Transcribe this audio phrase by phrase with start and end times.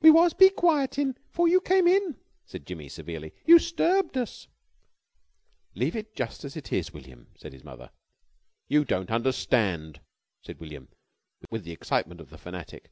[0.00, 3.32] "We was be quietin' 'fore you came in," said Jimmy, severely.
[3.46, 4.48] "You 'sturbed us."
[5.76, 7.92] "Leave it just as it is, William," said his mother.
[8.66, 10.00] "You don't unnerstand,"
[10.42, 10.88] said William
[11.48, 12.90] with the excitement of the fanatic.